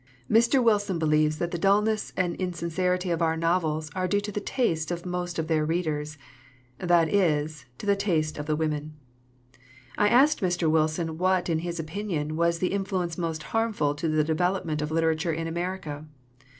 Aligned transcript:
Mr. 0.27 0.63
Wilson 0.63 0.97
believes 0.97 1.37
that 1.37 1.51
the 1.51 1.59
dullness 1.59 2.11
and 2.17 2.35
insincerity 2.37 3.11
of 3.11 3.21
our 3.21 3.37
novels 3.37 3.91
are 3.93 4.07
due 4.07 4.19
to 4.19 4.31
the 4.31 4.39
taste 4.41 4.89
of 4.89 5.05
most 5.05 5.37
of 5.37 5.45
their 5.47 5.63
readers 5.63 6.17
that 6.79 7.07
is, 7.07 7.67
to 7.77 7.85
the 7.85 7.95
taste 7.95 8.39
of 8.39 8.47
the 8.47 8.55
women. 8.55 8.95
I 9.99 10.07
asked 10.09 10.41
Mr. 10.41 10.67
Wilson 10.67 11.19
what, 11.19 11.49
in 11.49 11.59
his 11.59 11.79
opinion, 11.79 12.35
was 12.35 12.57
the 12.57 12.73
influence 12.73 13.15
most 13.15 13.43
harmful 13.53 13.93
to 13.93 14.07
the 14.07 14.23
development 14.23 14.81
of 14.81 14.89
literature 14.89 15.33
in 15.33 15.45
America. 15.45 16.05